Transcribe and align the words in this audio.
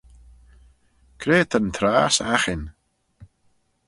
Cre 1.21 1.39
ta'n 1.51 1.67
trass 1.75 2.17
aghin? 2.35 2.63